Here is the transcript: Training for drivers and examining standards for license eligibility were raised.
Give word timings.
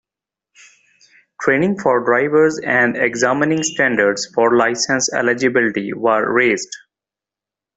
Training 1.39 1.77
for 1.77 2.03
drivers 2.03 2.59
and 2.59 2.97
examining 2.97 3.61
standards 3.61 4.27
for 4.33 4.57
license 4.57 5.13
eligibility 5.13 5.93
were 5.93 6.27
raised. 6.33 6.75